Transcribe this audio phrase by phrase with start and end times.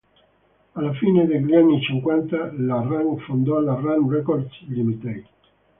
[0.71, 5.25] Alla fine degli anni cinquanta la Rank fondò la "Rank Records Ltd.